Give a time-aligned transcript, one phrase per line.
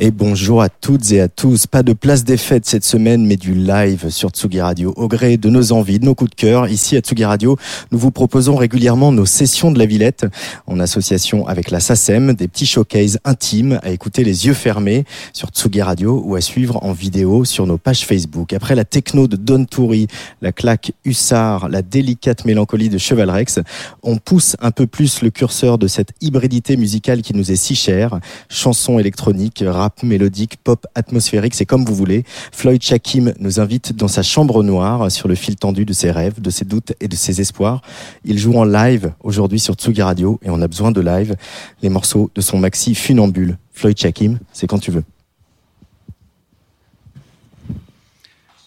[0.00, 1.66] Et bonjour à toutes et à tous.
[1.66, 4.94] Pas de place des fêtes cette semaine, mais du live sur Tsugi Radio.
[4.94, 7.56] Au gré de nos envies, de nos coups de cœur, ici à Tsugi Radio,
[7.90, 10.24] nous vous proposons régulièrement nos sessions de la Villette,
[10.68, 15.48] en association avec la SACEM, des petits showcases intimes à écouter les yeux fermés sur
[15.48, 18.52] Tsugi Radio ou à suivre en vidéo sur nos pages Facebook.
[18.52, 20.06] Après la techno de Don Toury,
[20.42, 23.58] la claque Hussard, la délicate mélancolie de Cheval Rex,
[24.04, 27.74] on pousse un peu plus le curseur de cette hybridité musicale qui nous est si
[27.74, 28.20] chère.
[28.48, 32.24] Chansons électroniques, rap mélodique, pop atmosphérique, c'est comme vous voulez.
[32.52, 36.40] Floyd Chakim nous invite dans sa chambre noire sur le fil tendu de ses rêves,
[36.40, 37.82] de ses doutes et de ses espoirs.
[38.24, 41.36] Il joue en live aujourd'hui sur Tsugi Radio et on a besoin de live.
[41.82, 43.58] Les morceaux de son maxi Funambule.
[43.72, 45.04] Floyd Chakim, c'est quand tu veux.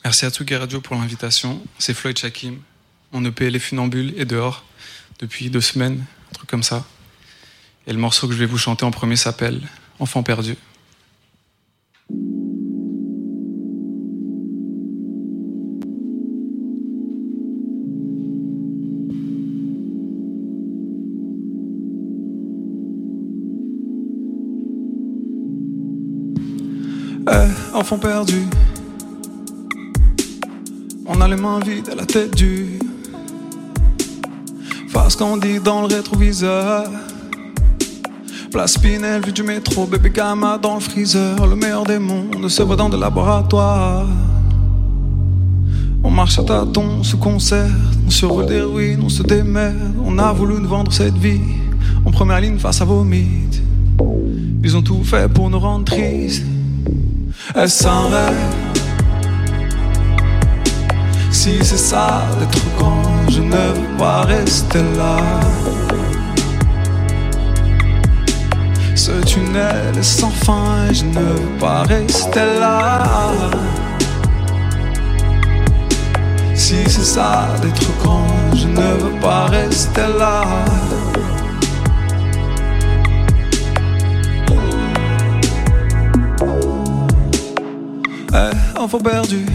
[0.04, 1.62] Merci à Tsugi Radio pour l'invitation.
[1.78, 2.58] C'est Floyd Chakim.
[3.12, 4.64] Mon EP Les Funambules est dehors
[5.20, 6.86] depuis deux semaines, un truc comme ça.
[7.88, 9.62] Et le morceau que je vais vous chanter en premier s'appelle
[10.00, 10.56] Enfant perdu.
[27.30, 28.48] Eh, enfant perdu.
[31.06, 32.80] On a les mains vides et la tête dure.
[34.88, 36.90] Face qu'on dit dans le rétroviseur.
[38.52, 41.46] Place Pinel, vue du métro, bébé gamma dans le freezer.
[41.46, 44.08] Le meilleur des mondes se voit dans des laboratoires.
[46.04, 47.70] On marche à tâtons, on se concerte,
[48.08, 49.78] on survole des ruines, on se démerde.
[50.04, 51.40] On a voulu nous vendre cette vie
[52.04, 53.62] en première ligne face à vos mythes.
[54.64, 56.46] Ils ont tout fait pour nous rendre tristes.
[57.56, 58.36] Est-ce un rêve
[61.32, 65.18] Si c'est ça d'être grand, je ne veux pas rester là.
[68.96, 73.04] Ce tunnel est sans fin je ne veux pas rester là.
[76.54, 80.44] Si c'est ça d'être grand, je ne veux pas rester là.
[88.34, 89.46] Eh, enfant perdu.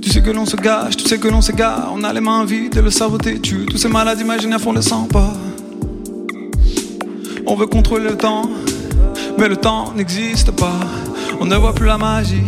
[0.00, 1.92] Tu sais que l'on se gâche, tu sais que l'on s'égare.
[1.94, 3.66] On a les mains vides et le cerveau têtu.
[3.70, 5.34] Tous ces malades imaginaires font le sang pas.
[7.46, 8.48] On veut contrôler le temps,
[9.38, 10.80] mais le temps n'existe pas.
[11.38, 12.46] On ne voit plus la magie,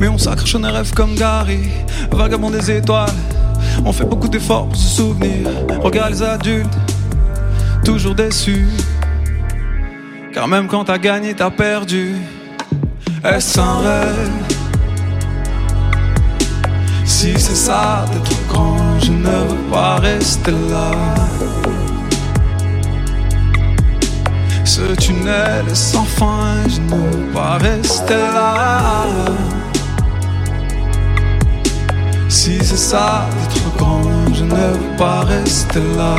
[0.00, 1.68] mais on s'accroche à nos rêves comme Gary,
[2.12, 3.10] vagabond des étoiles.
[3.84, 5.48] On fait beaucoup d'efforts pour se souvenir.
[5.80, 6.76] Regarde les adultes,
[7.84, 8.68] toujours déçus.
[10.32, 12.14] Car même quand t'as gagné, t'as perdu.
[13.22, 14.30] Un rêve
[17.04, 20.90] Si c'est ça d'être grand, je ne veux pas rester là.
[24.64, 29.04] Ce tunnel est sans fin, je ne veux pas rester là.
[32.30, 34.02] Si c'est ça d'être grand,
[34.32, 36.16] je ne veux pas rester là.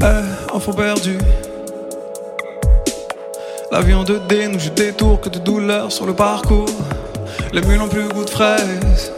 [0.00, 1.18] Eh, enfant perdu.
[3.72, 6.68] L'avion de D nous joue des que de douleurs sur le parcours.
[7.52, 9.12] Les mules ont plus goût de fraise.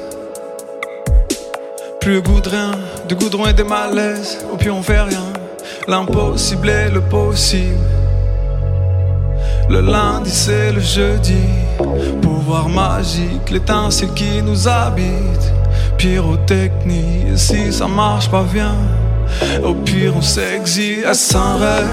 [2.00, 2.70] Plus goût de rien,
[3.06, 4.38] du goudron et des malaises.
[4.50, 5.24] Au pire, on fait rien.
[5.86, 7.76] L'impossible est le possible.
[9.68, 11.44] Le lundi, c'est le jeudi.
[12.22, 15.52] Pouvoir magique, l'étincelle qui nous habite.
[15.98, 18.76] Pyrotechnie, si ça marche pas, viens.
[19.62, 21.88] Au pire, on s'exile, un rêve?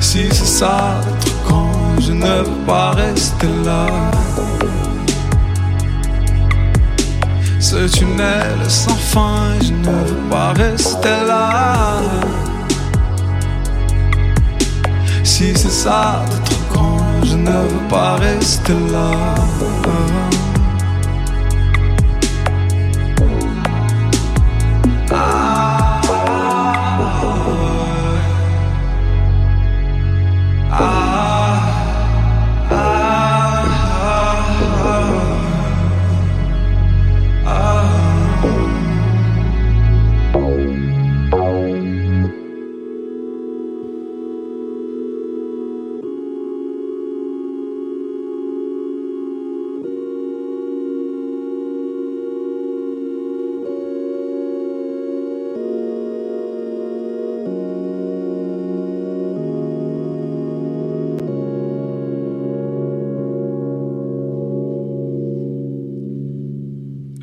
[0.00, 1.00] Si c'est ça
[1.46, 3.86] grand, je ne veux pas rester là.
[7.60, 11.98] Ce tunnel sans fin, je ne veux pas rester là.
[15.22, 19.34] Si c'est ça d'être grand, je ne veux pas rester là.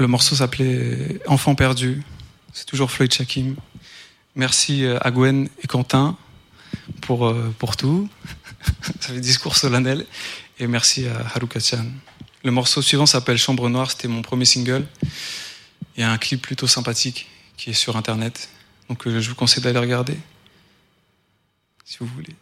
[0.07, 2.01] Le morceau s'appelait Enfant perdu.
[2.53, 3.57] C'est toujours Floyd Chakim.
[4.35, 6.15] Merci euh, à Gwen et Quentin
[7.01, 8.07] pour, euh, pour tout.
[9.01, 10.05] Ça fait discours solennel.
[10.59, 11.85] Et merci à Haruka Chan.
[12.45, 13.91] Le morceau suivant s'appelle Chambre Noire.
[13.91, 14.87] C'était mon premier single.
[15.97, 17.27] Il y a un clip plutôt sympathique
[17.57, 18.47] qui est sur internet.
[18.87, 20.17] Donc euh, je vous conseille d'aller regarder.
[21.83, 22.33] Si vous voulez.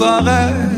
[0.00, 0.69] S'arrête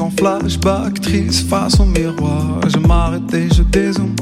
[0.00, 2.60] en flashback Triste face au miroir.
[2.68, 4.14] Je m'arrête et je dézoome.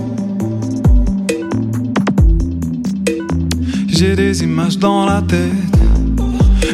[3.89, 5.51] J'ai des images dans la tête.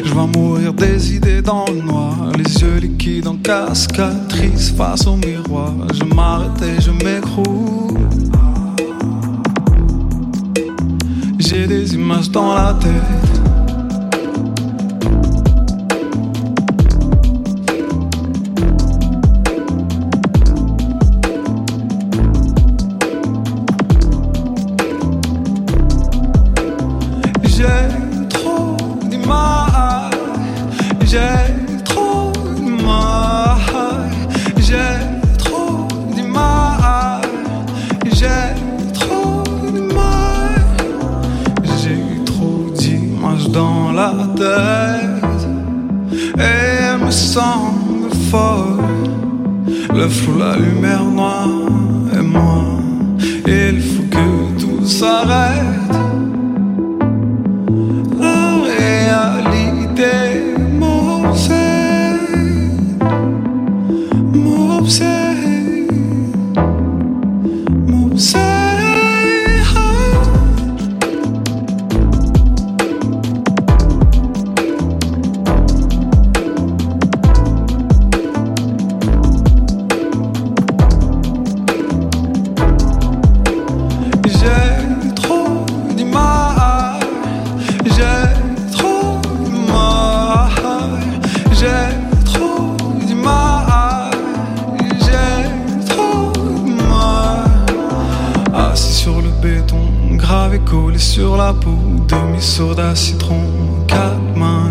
[0.03, 2.31] Je vais mourir des idées dans le noir.
[2.37, 4.31] Les yeux liquides en cascade
[4.75, 5.73] face au miroir.
[5.93, 7.99] Je m'arrête et je m'écroule.
[11.39, 13.38] J'ai des images dans la tête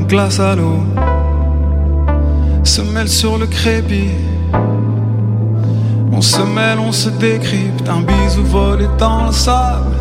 [0.08, 0.80] glace à l'eau,
[2.64, 4.08] se mêle sur le crépi.
[6.10, 9.96] On se mêle, on se décrypte, un bisou volé dans le sable.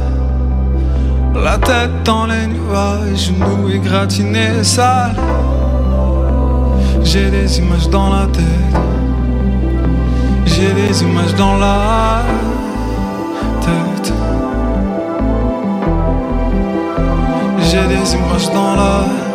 [1.36, 5.16] La tête dans les nuages, genoux égratignés sales.
[7.04, 8.78] J'ai des images dans la tête,
[10.46, 12.22] j'ai des images dans la
[13.62, 14.14] tête.
[17.70, 19.27] J'ai des images dans la tête.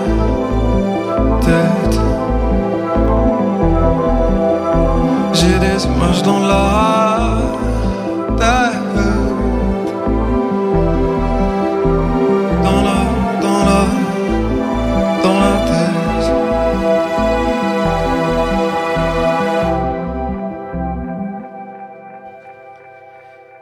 [5.34, 7.42] J'ai des images dans la
[8.38, 8.96] tête.
[12.62, 12.98] Dans la,
[13.42, 13.86] dans la,
[15.24, 16.32] dans la tête.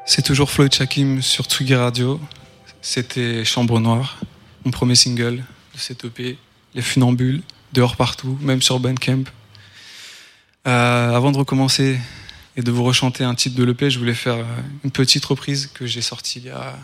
[0.04, 2.20] C'est toujours Floyd Chakim sur Tsugi Radio.
[2.82, 4.18] C'était Chambre Noire,
[4.64, 6.36] mon premier single de cette EP,
[6.74, 7.42] Les Funambules
[7.72, 9.24] dehors partout, même sur Bandcamp.
[10.66, 11.98] Euh, avant de recommencer
[12.56, 14.44] et de vous rechanter un titre de l'EP, je voulais faire euh,
[14.84, 16.76] une petite reprise que j'ai sortie il y a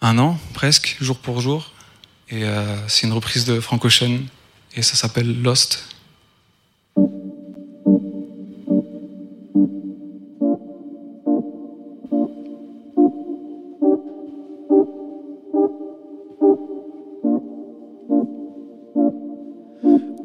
[0.00, 1.72] un an, presque, jour pour jour.
[2.28, 4.18] Et euh, c'est une reprise de Frank Ocean
[4.74, 5.84] et ça s'appelle Lost.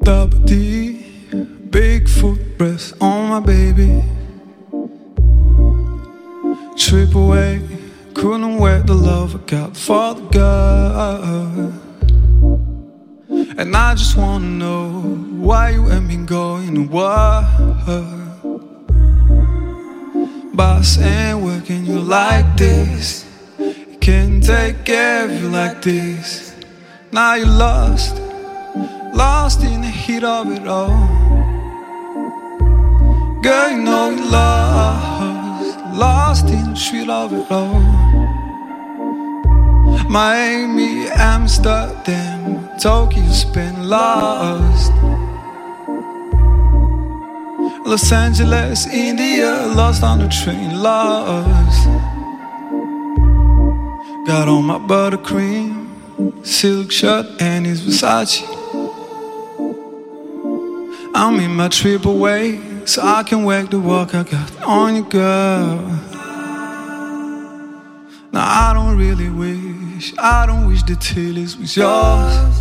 [0.08, 1.04] Double D,
[1.70, 4.02] Bigfoot breath on my baby.
[6.78, 7.62] Trip away,
[8.14, 11.74] couldn't wait the love I got for the girl.
[13.60, 15.02] And I just wanna know
[15.46, 17.44] why you and me going to war.
[20.54, 23.26] Boss ain't working you like this.
[24.00, 26.56] Can't take care of you like this.
[27.12, 28.16] Now you're lost,
[29.14, 31.06] lost in heat of it all.
[33.42, 37.82] Girl, you know you're lost, lost in the street of it all.
[40.10, 44.94] Miami, Amsterdam, Tokyo's been lost.
[47.86, 51.86] Los Angeles, India, lost on the train, lost.
[54.26, 58.57] Got on my buttercream, silk shirt, and his Versace.
[61.20, 65.04] I'm in my triple away, so I can work the walk I got on you,
[65.04, 65.78] girl.
[68.32, 72.60] Now I don't really wish, I don't wish the Tillis was yours.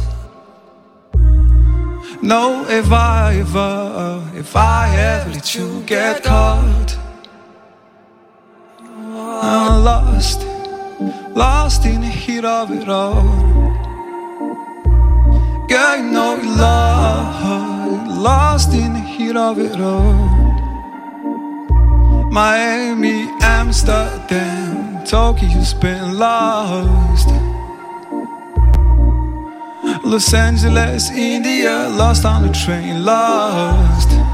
[2.23, 6.97] No, if I ever, if I ever let you get caught,
[8.81, 10.47] I'm lost,
[11.37, 13.23] lost in the heat of it all.
[15.69, 20.47] Girl, you know you lost, lost in the heat of it all.
[22.31, 27.29] Miami, Amsterdam, Tokyo's been lost.
[30.05, 34.26] Los Angeles, India, lost on the train, lost.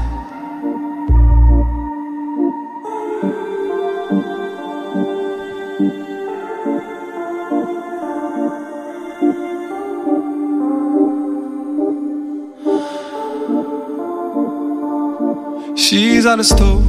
[16.23, 16.85] She's at the stove.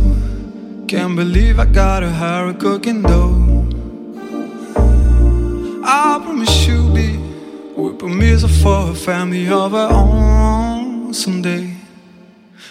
[0.87, 3.67] Can't believe I got her hair cooking dough.
[5.85, 7.17] I promise you'll be
[7.77, 11.75] with Bermuda for a family of her own someday.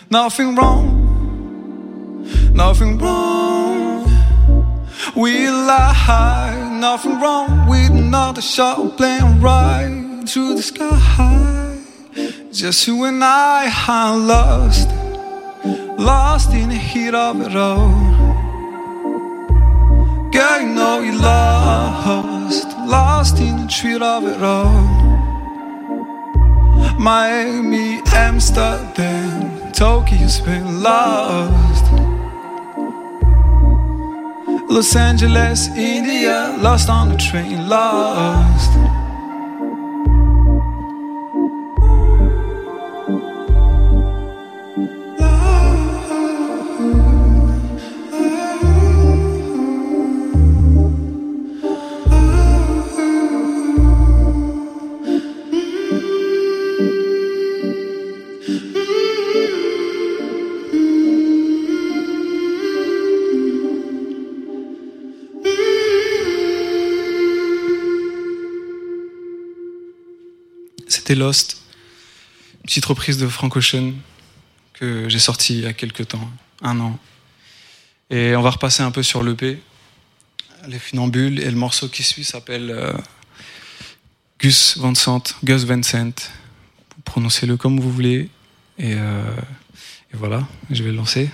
[0.09, 0.87] Nothing wrong,
[2.53, 4.07] nothing wrong.
[5.17, 11.77] We lie, nothing wrong with another shot playing right through the sky.
[12.53, 14.87] Just you and I are lost,
[15.97, 17.91] lost in the heat of it all.
[20.31, 24.81] Girl, you know you lost, lost in the treat of it all.
[26.97, 31.85] Miami, Amsterdam, Tokyo's been lost.
[34.69, 38.71] Los Angeles, India, lost on the train, lost.
[71.03, 71.57] C'était Lost,
[72.53, 73.91] une petite reprise de Frank Ocean
[74.71, 76.31] que j'ai sorti il y a quelques temps,
[76.61, 76.97] un an.
[78.09, 79.61] Et on va repasser un peu sur l'EP,
[80.69, 82.93] Les Funambules, et le morceau qui suit s'appelle euh,
[84.39, 86.31] Gus Vincent, Gus Vincent.
[87.03, 88.29] Prononcez-le comme vous voulez.
[88.79, 89.35] Euh,
[90.13, 91.29] et voilà, je vais le lancer.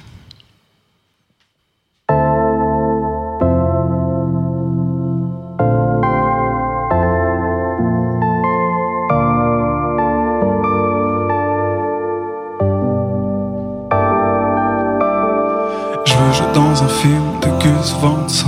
[18.02, 18.48] 25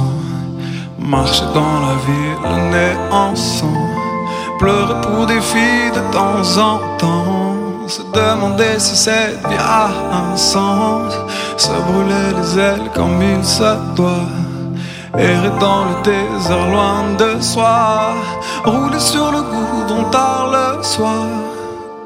[1.00, 3.67] Marcher dans la ville, le en sang.
[4.60, 7.88] Pleurer pour des filles de temps en temps.
[7.88, 11.13] Se demander si cette vie a un sens.
[11.58, 14.29] Se brûler les ailes comme il se doit.
[15.17, 18.13] Errer dans le désert loin de soi.
[18.63, 21.25] Rouler sur le goudron tard le soir.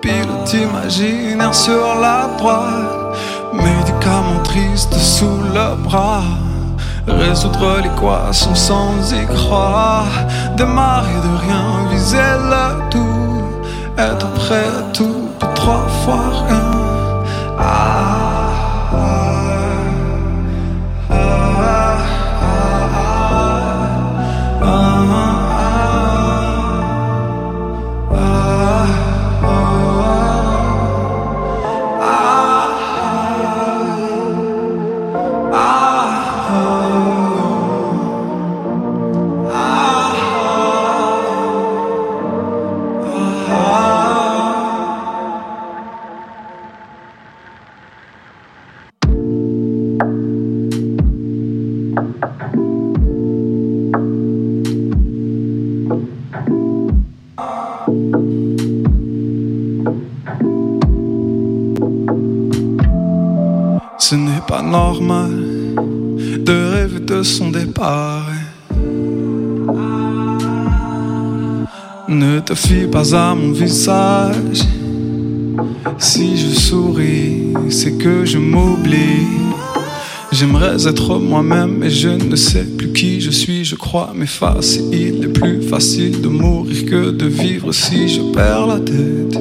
[0.02, 3.18] Pilote imaginaire sur la droite.
[3.54, 6.24] Médicament triste sous le bras.
[7.08, 10.08] Résoudre l'équation sans y croire,
[10.58, 13.44] démarrer de rien, viser le tout,
[13.98, 16.76] être prêt à tout, trois fois rien.
[72.08, 74.62] Ne te fie pas à mon visage.
[75.98, 79.26] Si je souris, c'est que je m'oublie.
[80.32, 83.66] J'aimerais être moi-même, mais je ne sais plus qui je suis.
[83.66, 84.84] Je crois m'effacer.
[84.92, 89.40] Il est plus facile de mourir que de vivre si je perds la tête.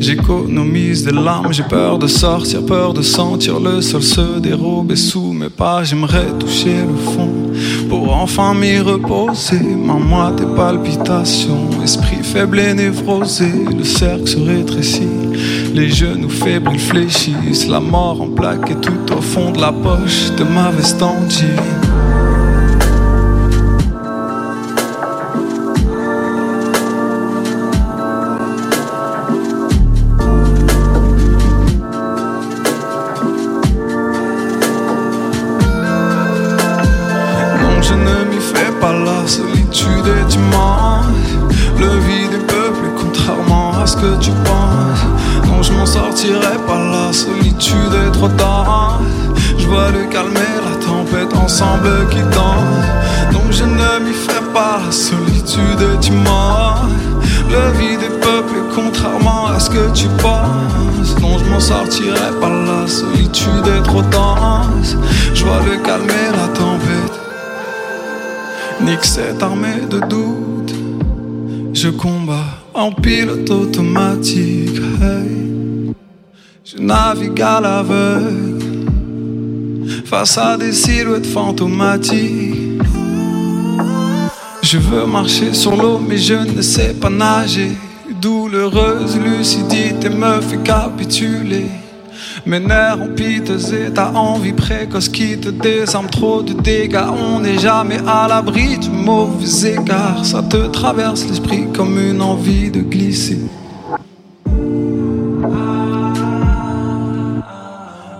[0.00, 5.32] J'économise des larmes, j'ai peur de sortir, peur de sentir le sol se dérober sous
[5.32, 5.82] mes pas.
[5.82, 7.49] J'aimerais toucher le fond
[7.90, 9.60] pour enfin m'y reposer.
[9.60, 13.50] Ma moi des palpitations, esprit faible et névrosé.
[13.76, 15.08] Le cercle se rétrécit,
[15.74, 17.66] les genoux fébriles fléchissent.
[17.66, 21.16] La mort en plaque est tout au fond de la poche de ma veste en
[21.28, 21.89] jean.
[68.90, 70.74] Nique cette armée de doute.
[71.72, 74.80] Je combats en pilote automatique.
[76.64, 78.88] Je navigue à l'aveugle
[80.06, 82.82] face à des silhouettes fantomatiques.
[84.62, 87.70] Je veux marcher sur l'eau, mais je ne sais pas nager.
[88.20, 91.66] Douloureuse lucidité me fait capituler.
[92.46, 93.58] Mes nerfs ont piteux
[93.94, 97.10] ta envie précoce qui te désarme trop de dégâts.
[97.34, 100.24] On n'est jamais à l'abri du mauvais écart.
[100.24, 103.40] Ça te traverse l'esprit comme une envie de glisser.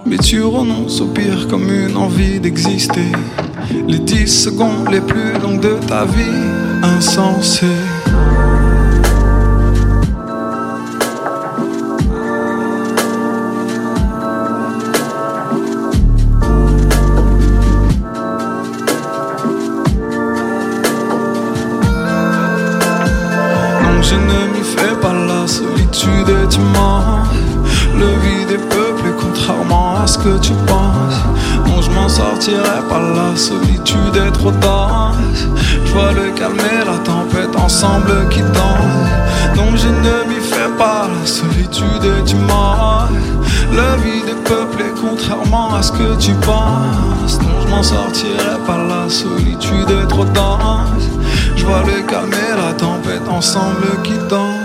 [0.07, 3.13] Mais tu renonces au pire comme une envie d'exister.
[3.89, 7.90] Les dix secondes les plus longues de ta vie, insensées.
[30.23, 31.21] Que tu penses.
[31.67, 35.47] Non, je m'en sortirai pas la solitude est trop dense.
[35.85, 39.57] Je vois le calmer la tempête ensemble qui danse.
[39.57, 43.11] Donc je ne m'y fais pas la solitude est immense.
[43.73, 47.41] Le vide est peuplé contrairement à ce que tu penses.
[47.41, 51.07] Non, je m'en sortirai pas la solitude est trop dense.
[51.57, 54.60] Je vois le calmer la tempête ensemble qui danse.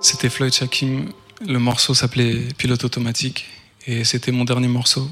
[0.00, 1.10] C'était Floyd Shakim.
[1.44, 3.46] Le morceau s'appelait Pilote automatique
[3.86, 5.10] et c'était mon dernier morceau.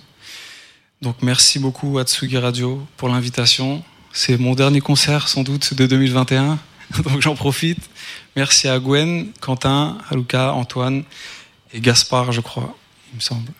[1.02, 3.82] Donc merci beaucoup à Tsugi Radio pour l'invitation.
[4.12, 6.58] C'est mon dernier concert sans doute de 2021,
[7.04, 7.90] donc j'en profite.
[8.36, 11.02] Merci à Gwen, Quentin, Aluka, Antoine
[11.74, 12.76] et Gaspard, je crois,
[13.12, 13.50] il me semble.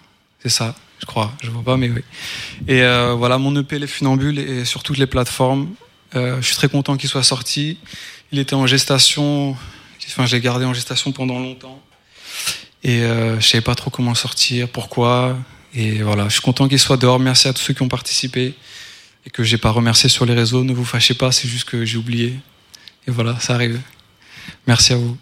[0.42, 2.02] C'est ça, je crois, je vois pas, mais oui.
[2.68, 5.74] Et euh, voilà, mon EP Les Funambules est sur toutes les plateformes.
[6.14, 7.78] Euh, je suis très content qu'il soit sorti.
[8.32, 9.56] Il était en gestation,
[10.09, 11.81] enfin j'ai gardé en gestation pendant longtemps.
[12.83, 15.37] Et euh, je savais pas trop comment sortir, pourquoi.
[15.75, 17.19] Et voilà, je suis content qu'il soit dehors.
[17.19, 18.55] Merci à tous ceux qui ont participé
[19.27, 20.64] et que j'ai pas remercié sur les réseaux.
[20.64, 22.35] Ne vous fâchez pas, c'est juste que j'ai oublié.
[23.09, 23.81] Et voilà, ça arrive.
[24.66, 25.16] Merci à vous.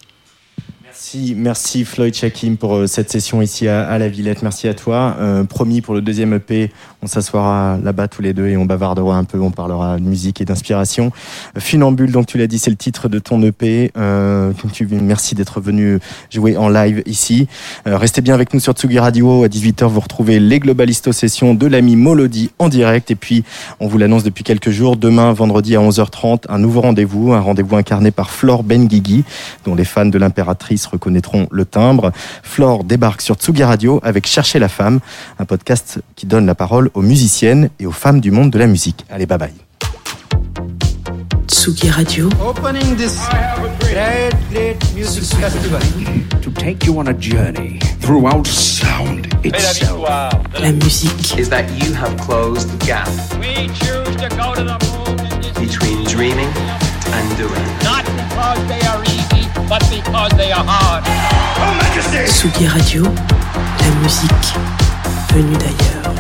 [0.82, 4.42] Merci, merci Floyd Shakim pour euh, cette session ici à, à la Villette.
[4.42, 5.16] Merci à toi.
[5.18, 6.70] Euh, promis pour le deuxième EP,
[7.04, 9.38] on s'assoira là-bas tous les deux et on bavardera un peu.
[9.38, 11.12] On parlera de musique et d'inspiration.
[11.58, 13.92] Funambule, donc tu l'as dit, c'est le titre de ton EP.
[13.98, 15.98] Euh, tu, merci d'être venu
[16.32, 17.46] jouer en live ici.
[17.86, 19.44] Euh, restez bien avec nous sur Tsugi Radio.
[19.44, 23.10] À 18h, vous retrouvez les Globalisto Sessions de l'ami Molody en direct.
[23.10, 23.44] Et puis,
[23.80, 24.96] on vous l'annonce depuis quelques jours.
[24.96, 27.34] Demain, vendredi à 11h30, un nouveau rendez-vous.
[27.34, 29.24] Un rendez-vous incarné par Flore Benguigui,
[29.66, 32.12] dont les fans de l'impératrice reconnaîtront le timbre.
[32.42, 35.00] Flore débarque sur Tsugi Radio avec Chercher la femme,
[35.38, 38.66] un podcast qui donne la parole aux musiciennes et aux femmes du monde de la
[38.66, 39.04] musique.
[39.10, 39.52] Allez, bye bye.
[41.48, 43.16] Tsugi Radio, Opening this
[43.80, 45.80] great, great music festival.
[46.42, 50.08] To take you on a journey throughout sound la itself.
[50.60, 53.08] la musique, Is that you have closed the gap
[53.40, 55.16] We choose to go to the moon
[55.60, 56.50] between dreaming
[57.12, 57.66] and doing.
[57.82, 61.04] not because they are easy, but because they are hard.
[62.26, 64.52] Tsugi Radio, la musique
[65.32, 66.14] venue d'ailleurs.